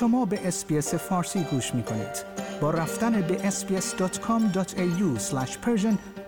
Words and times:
شما 0.00 0.24
به 0.24 0.48
اسپیس 0.48 0.94
فارسی 0.94 1.44
گوش 1.50 1.74
می 1.74 1.82
کنید. 1.82 2.24
با 2.60 2.70
رفتن 2.70 3.20
به 3.20 3.50
sbs.com.au 3.50 5.20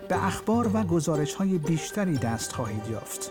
به 0.09 0.27
اخبار 0.27 0.71
و 0.77 0.83
گزارش 0.83 1.35
های 1.35 1.59
بیشتری 1.59 2.19
دست 2.19 2.53
خواهید 2.53 2.83
یافت. 2.91 3.31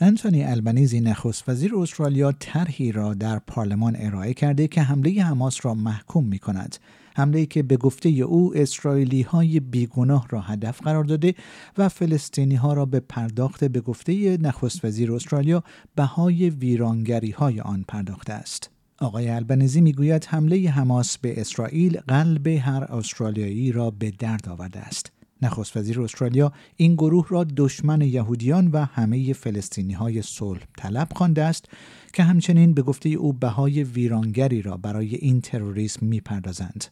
انتونی 0.00 0.44
البنیزی 0.44 1.00
نخست 1.00 1.48
وزیر 1.48 1.76
استرالیا 1.76 2.32
طرحی 2.32 2.92
را 2.92 3.14
در 3.14 3.38
پارلمان 3.38 3.96
ارائه 3.98 4.34
کرده 4.34 4.68
که 4.68 4.82
حمله 4.82 5.22
حماس 5.22 5.66
را 5.66 5.74
محکوم 5.74 6.24
می 6.24 6.38
کند. 6.38 6.76
حمله 7.18 7.46
که 7.46 7.62
به 7.62 7.76
گفته 7.76 8.08
او 8.08 8.56
اسرائیلی 8.56 9.22
های 9.22 9.60
بیگناه 9.60 10.26
را 10.30 10.40
هدف 10.40 10.82
قرار 10.82 11.04
داده 11.04 11.34
و 11.78 11.88
فلسطینی 11.88 12.54
ها 12.54 12.72
را 12.72 12.86
به 12.86 13.00
پرداخت 13.00 13.64
به 13.64 13.80
گفته 13.80 14.36
نخست 14.36 14.84
وزیر 14.84 15.12
استرالیا 15.12 15.62
بهای 15.96 16.50
ویرانگری 16.50 17.30
های 17.30 17.60
آن 17.60 17.84
پرداخته 17.88 18.32
است. 18.32 18.70
آقای 18.98 19.28
البنزی 19.28 19.80
می‌گوید 19.80 20.24
حمله 20.24 20.70
حماس 20.70 21.18
به 21.18 21.40
اسرائیل 21.40 22.00
قلب 22.08 22.46
هر 22.46 22.84
استرالیایی 22.84 23.72
را 23.72 23.90
به 23.90 24.10
درد 24.10 24.48
آورده 24.48 24.80
است. 24.80 25.17
نخست 25.42 25.76
وزیر 25.76 26.00
استرالیا 26.00 26.52
این 26.76 26.94
گروه 26.94 27.26
را 27.28 27.44
دشمن 27.44 28.00
یهودیان 28.00 28.68
و 28.68 28.84
همه 28.84 29.32
فلسطینی 29.32 29.92
های 29.92 30.22
صلح 30.22 30.60
طلب 30.78 31.08
خوانده 31.14 31.44
است 31.44 31.64
که 32.12 32.22
همچنین 32.22 32.74
به 32.74 32.82
گفته 32.82 33.08
او 33.08 33.32
بهای 33.32 33.84
ویرانگری 33.84 34.62
را 34.62 34.76
برای 34.76 35.14
این 35.14 35.40
تروریسم 35.40 36.06
می‌پردازند. 36.06 36.84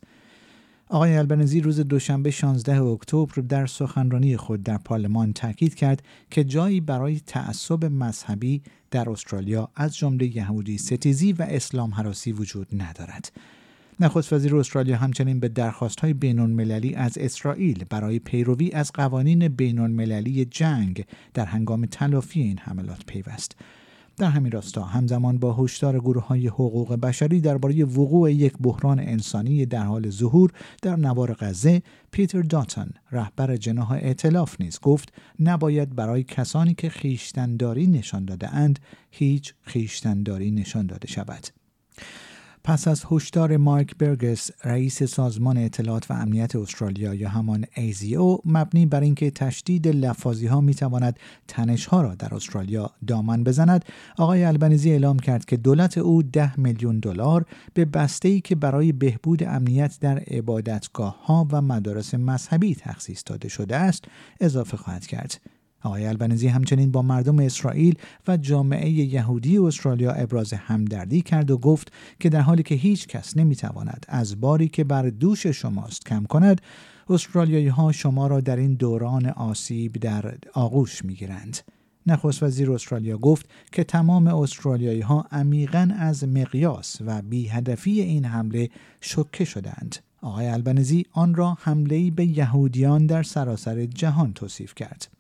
آقای 0.88 1.16
البنزی 1.16 1.60
روز 1.60 1.80
دوشنبه 1.80 2.30
16 2.30 2.82
اکتبر 2.82 3.42
در 3.42 3.66
سخنرانی 3.66 4.37
خود 4.37 4.62
در 4.62 4.78
پارلمان 4.78 5.32
تاکید 5.32 5.74
کرد 5.74 6.02
که 6.30 6.45
جایی 6.45 6.80
برای 6.80 7.20
تعصب 7.26 7.84
مذهبی 7.84 8.62
در 8.90 9.10
استرالیا 9.10 9.68
از 9.74 9.96
جمله 9.96 10.37
یهودی 10.37 10.78
ستیزی 10.78 11.32
و 11.32 11.46
اسلام 11.49 11.95
حراسی 11.95 12.32
وجود 12.32 12.82
ندارد. 12.82 13.32
نخست 14.01 14.33
وزیر 14.33 14.57
استرالیا 14.57 14.97
همچنین 14.97 15.41
به 15.41 15.49
درخواست 15.49 16.01
های 16.01 16.13
بین 16.15 16.39
المللی 16.39 16.95
از 16.95 17.19
اسرائیل 17.19 17.85
برای 17.91 18.19
پیروی 18.19 18.73
از 18.73 18.93
قوانین 18.93 19.49
بین 19.49 19.79
المللی 19.79 20.45
جنگ 20.45 21.05
در 21.35 21.45
هنگام 21.45 21.87
تلافی 21.87 22.41
این 22.41 22.59
حملات 22.59 23.07
پیوست. 23.07 23.57
در 24.17 24.30
همین 24.30 24.52
راستا 24.52 24.83
همزمان 24.83 25.39
با 25.39 25.52
هشدار 25.55 25.99
گروه 25.99 26.27
های 26.27 26.47
حقوق 26.47 26.95
بشری 26.95 27.41
درباره 27.41 27.85
وقوع 27.85 28.33
یک 28.33 28.52
بحران 28.61 29.01
انسانی 29.01 29.67
در 29.67 29.83
حال 29.83 30.11
ظهور 30.11 30.52
در 30.83 30.97
نوار 30.97 31.37
غزه 31.41 31.83
پیتر 32.11 32.43
داتن 32.43 32.91
رهبر 33.13 33.57
جناح 33.57 33.93
ائتلاف 33.93 34.61
نیز 34.61 34.80
گفت 34.80 35.13
نباید 35.41 35.95
برای 35.95 36.23
کسانی 36.23 36.74
که 36.74 36.89
خویشتنداری 36.88 37.87
نشان 37.87 38.24
داده 38.24 38.55
اند 38.55 38.79
هیچ 39.11 39.55
خویشتنداری 39.62 40.51
نشان 40.51 40.87
داده 40.87 41.09
شود 41.09 41.47
پس 42.66 42.88
از 42.88 43.04
هشدار 43.10 43.56
مارک 43.56 43.96
برگس 43.98 44.50
رئیس 44.64 45.02
سازمان 45.02 45.56
اطلاعات 45.56 46.10
و 46.10 46.14
امنیت 46.14 46.56
استرالیا 46.56 47.14
یا 47.14 47.28
همان 47.28 47.64
ASIO 47.74 48.38
مبنی 48.45 48.86
بر 48.86 49.00
اینکه 49.00 49.30
تشدید 49.30 49.88
لفاظی 49.88 50.46
ها 50.46 50.60
می 50.60 50.74
تواند 50.74 51.18
تنش 51.48 51.87
ها 51.87 52.02
را 52.02 52.14
در 52.14 52.34
استرالیا 52.34 52.90
دامن 53.06 53.44
بزند 53.44 53.84
آقای 54.18 54.44
آلبانیزی 54.45 54.90
اعلام 54.90 55.18
کرد 55.18 55.44
که 55.44 55.56
دولت 55.56 55.98
او 55.98 56.22
ده 56.22 56.60
میلیون 56.60 56.98
دلار 56.98 57.46
به 57.74 57.84
بسته 57.84 58.28
ای 58.28 58.40
که 58.40 58.54
برای 58.54 58.92
بهبود 58.92 59.42
امنیت 59.42 59.96
در 60.00 60.18
عبادتگاه 60.18 61.24
ها 61.26 61.48
و 61.50 61.62
مدارس 61.62 62.14
مذهبی 62.14 62.74
تخصیص 62.74 63.22
داده 63.26 63.48
شده 63.48 63.76
است 63.76 64.04
اضافه 64.41 64.76
خواهد 64.76 65.06
کرد. 65.06 65.41
آقای 65.82 66.06
البنزی 66.06 66.49
همچنین 66.49 66.91
با 66.91 67.03
مردم 67.03 67.38
اسرائیل 67.38 67.94
و 68.28 68.37
جامعه 68.37 68.91
یهودی 68.91 69.59
استرالیا 69.59 70.12
ابراز 70.12 70.53
همدردی 70.53 71.22
کرد 71.22 71.50
و 71.50 71.59
گفت 71.59 71.93
که 72.21 72.28
در 72.28 72.41
حالی 72.41 72.62
که 72.62 72.75
هیچ 72.75 73.06
کس 73.06 73.37
نمی‌تواند 73.37 74.06
از 74.09 74.41
باری 74.41 74.69
که 74.69 74.84
بر 74.84 75.09
دوش 75.09 75.47
شماست 75.47 76.06
کم 76.06 76.25
کند 76.25 76.61
استرالیایی 77.09 77.69
ها 77.69 77.93
شما 77.93 78.27
را 78.27 78.41
در 78.41 78.56
این 78.56 78.75
دوران 78.75 79.27
آسیب 79.27 79.93
در 79.93 80.34
آغوش 80.55 81.05
می‌گیرند. 81.05 81.59
نخست 82.06 82.43
وزیر 82.43 82.73
استرالیا 82.73 83.19
گفت 83.19 83.50
که 83.73 83.84
تمام 83.84 84.27
استرالیایی 84.27 85.00
ها 85.00 85.27
عمیقا 85.33 85.91
از 85.99 86.25
مقیاس 86.29 86.97
و 87.06 87.23
بیهدفی 87.23 88.00
این 88.00 88.25
حمله 88.25 88.71
شکه 89.00 89.45
شدند. 89.45 89.97
آقای 90.23 90.47
البنزی 90.47 91.05
آن 91.12 91.34
را 91.34 91.59
حمله 91.61 92.11
به 92.11 92.25
یهودیان 92.25 93.06
در 93.06 93.23
سراسر 93.23 93.87
جهان 93.87 94.33
توصیف 94.33 94.75
کرد. 94.75 95.16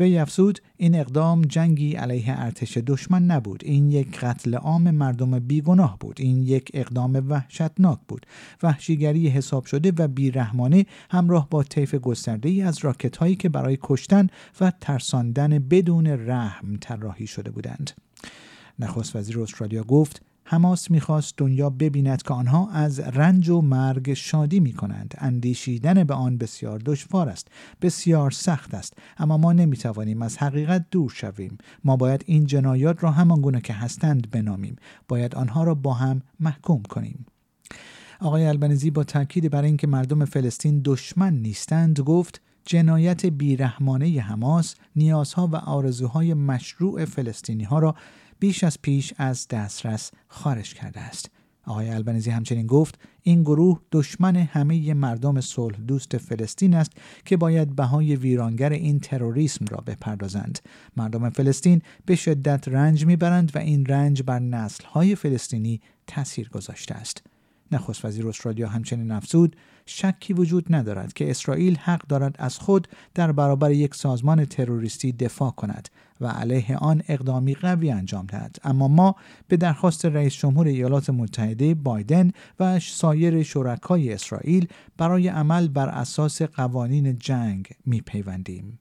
وی 0.00 0.18
افزود 0.18 0.58
این 0.76 0.94
اقدام 0.94 1.42
جنگی 1.42 1.92
علیه 1.92 2.40
ارتش 2.40 2.76
دشمن 2.76 3.22
نبود. 3.22 3.62
این 3.64 3.90
یک 3.90 4.18
قتل 4.18 4.54
عام 4.54 4.90
مردم 4.90 5.38
بیگناه 5.38 5.96
بود. 6.00 6.16
این 6.20 6.42
یک 6.42 6.70
اقدام 6.74 7.24
وحشتناک 7.28 7.98
بود. 8.08 8.26
وحشیگری 8.62 9.28
حساب 9.28 9.64
شده 9.64 9.92
و 9.98 10.08
بیرحمانه 10.08 10.86
همراه 11.10 11.48
با 11.50 11.62
طیف 11.62 11.94
گسترده 11.94 12.48
ای 12.48 12.62
از 12.62 12.78
راکت 12.78 13.16
هایی 13.16 13.36
که 13.36 13.48
برای 13.48 13.78
کشتن 13.82 14.26
و 14.60 14.72
ترساندن 14.80 15.58
بدون 15.58 16.06
رحم 16.06 16.76
طراحی 16.80 17.26
شده 17.26 17.50
بودند. 17.50 17.90
نخست 18.78 19.16
وزیر 19.16 19.40
استرالیا 19.40 19.84
گفت 19.84 20.22
حماس 20.44 20.90
می‌خواست 20.90 21.34
دنیا 21.36 21.70
ببیند 21.70 22.22
که 22.22 22.34
آنها 22.34 22.70
از 22.70 23.00
رنج 23.00 23.48
و 23.48 23.60
مرگ 23.60 24.14
شادی 24.14 24.60
می 24.60 24.72
کنند. 24.72 25.14
اندیشیدن 25.18 26.04
به 26.04 26.14
آن 26.14 26.38
بسیار 26.38 26.78
دشوار 26.78 27.28
است. 27.28 27.48
بسیار 27.82 28.30
سخت 28.30 28.74
است. 28.74 28.94
اما 29.18 29.36
ما 29.38 29.52
نمی 29.52 29.76
توانیم 29.76 30.22
از 30.22 30.38
حقیقت 30.38 30.86
دور 30.90 31.10
شویم. 31.10 31.58
ما 31.84 31.96
باید 31.96 32.24
این 32.26 32.44
جنایات 32.44 33.02
را 33.04 33.10
همان 33.10 33.40
گونه 33.40 33.60
که 33.60 33.72
هستند 33.72 34.30
بنامیم. 34.30 34.76
باید 35.08 35.34
آنها 35.34 35.64
را 35.64 35.74
با 35.74 35.94
هم 35.94 36.22
محکوم 36.40 36.82
کنیم. 36.82 37.26
آقای 38.20 38.46
البنزی 38.46 38.90
با 38.90 39.04
تاکید 39.04 39.50
بر 39.50 39.62
اینکه 39.62 39.86
مردم 39.86 40.24
فلسطین 40.24 40.80
دشمن 40.84 41.34
نیستند 41.34 42.00
گفت 42.00 42.40
جنایت 42.64 43.26
بیرحمانه 43.26 44.20
حماس 44.20 44.74
نیازها 44.96 45.46
و 45.46 45.56
آرزوهای 45.56 46.34
مشروع 46.34 47.04
فلسطینی 47.04 47.64
ها 47.64 47.78
را 47.78 47.94
بیش 48.38 48.64
از 48.64 48.82
پیش 48.82 49.12
از 49.18 49.48
دسترس 49.48 50.10
خارج 50.28 50.74
کرده 50.74 51.00
است. 51.00 51.30
آقای 51.64 51.90
البنیزی 51.90 52.30
همچنین 52.30 52.66
گفت 52.66 52.98
این 53.22 53.42
گروه 53.42 53.80
دشمن 53.92 54.36
همه 54.36 54.94
مردم 54.94 55.40
صلح 55.40 55.76
دوست 55.76 56.18
فلسطین 56.18 56.74
است 56.74 56.92
که 57.24 57.36
باید 57.36 57.76
بهای 57.76 58.16
ویرانگر 58.16 58.72
این 58.72 59.00
تروریسم 59.00 59.64
را 59.70 59.82
بپردازند. 59.86 60.58
مردم 60.96 61.30
فلسطین 61.30 61.82
به 62.06 62.16
شدت 62.16 62.68
رنج 62.68 63.06
می‌برند 63.06 63.52
و 63.54 63.58
این 63.58 63.86
رنج 63.86 64.22
بر 64.22 64.38
نسلهای 64.38 65.14
فلسطینی 65.14 65.80
تاثیر 66.06 66.48
گذاشته 66.48 66.94
است. 66.94 67.22
نخست 67.72 68.04
وزیر 68.04 68.28
استرالیا 68.28 68.68
همچنین 68.68 69.10
افزود 69.10 69.56
شکی 69.86 70.32
وجود 70.32 70.74
ندارد 70.74 71.12
که 71.12 71.30
اسرائیل 71.30 71.76
حق 71.76 72.06
دارد 72.06 72.36
از 72.38 72.58
خود 72.58 72.88
در 73.14 73.32
برابر 73.32 73.70
یک 73.70 73.94
سازمان 73.94 74.44
تروریستی 74.44 75.12
دفاع 75.12 75.50
کند 75.50 75.88
و 76.20 76.26
علیه 76.26 76.76
آن 76.76 77.02
اقدامی 77.08 77.54
قوی 77.54 77.90
انجام 77.90 78.26
دهد 78.26 78.56
اما 78.64 78.88
ما 78.88 79.16
به 79.48 79.56
درخواست 79.56 80.06
رئیس 80.06 80.34
جمهور 80.34 80.66
ایالات 80.66 81.10
متحده 81.10 81.74
بایدن 81.74 82.30
و 82.60 82.80
سایر 82.80 83.42
شرکای 83.42 84.12
اسرائیل 84.12 84.68
برای 84.96 85.28
عمل 85.28 85.68
بر 85.68 85.88
اساس 85.88 86.42
قوانین 86.42 87.18
جنگ 87.18 87.68
میپیوندیم 87.86 88.78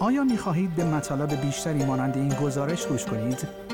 آیا 0.00 0.24
می 0.24 0.36
خواهید 0.36 0.74
به 0.74 0.84
مطالب 0.84 1.40
بیشتری 1.40 1.84
مانند 1.84 2.16
این 2.16 2.28
گزارش 2.28 2.86
گوش 2.86 3.04
کنید؟ 3.04 3.63